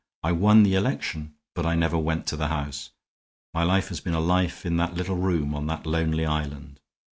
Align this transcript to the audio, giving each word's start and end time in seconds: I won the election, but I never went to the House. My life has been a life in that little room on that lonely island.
I 0.23 0.31
won 0.31 0.63
the 0.63 0.73
election, 0.73 1.35
but 1.53 1.63
I 1.63 1.75
never 1.75 1.95
went 1.95 2.25
to 2.25 2.35
the 2.35 2.47
House. 2.47 2.89
My 3.53 3.61
life 3.61 3.89
has 3.89 3.99
been 3.99 4.15
a 4.15 4.19
life 4.19 4.65
in 4.65 4.77
that 4.77 4.95
little 4.95 5.17
room 5.17 5.53
on 5.53 5.67
that 5.67 5.85
lonely 5.85 6.25
island. 6.25 6.79